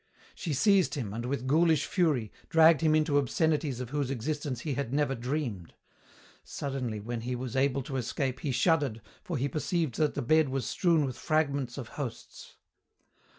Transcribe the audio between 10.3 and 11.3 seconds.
was strewn with